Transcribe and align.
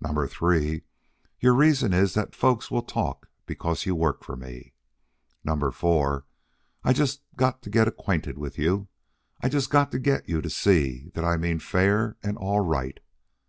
Number 0.00 0.26
three, 0.26 0.82
your 1.38 1.54
reason 1.54 1.92
is 1.92 2.14
that 2.14 2.34
folks 2.34 2.68
will 2.68 2.82
talk 2.82 3.28
because 3.46 3.86
you 3.86 3.94
work 3.94 4.24
for 4.24 4.34
me. 4.34 4.72
Number 5.44 5.70
four, 5.70 6.26
I 6.82 6.92
just 6.92 7.22
got 7.36 7.62
to 7.62 7.70
get 7.70 7.86
acquainted 7.86 8.38
with 8.38 8.58
you, 8.58 8.88
and 9.40 9.46
I 9.46 9.48
just 9.48 9.70
got 9.70 9.92
to 9.92 10.00
get 10.00 10.28
you 10.28 10.40
to 10.42 10.50
see 10.50 11.10
that 11.14 11.24
I 11.24 11.36
mean 11.36 11.60
fair 11.60 12.16
and 12.24 12.36
all 12.36 12.58
right. 12.58 12.98